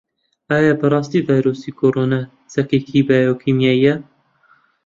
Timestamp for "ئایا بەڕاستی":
0.49-1.25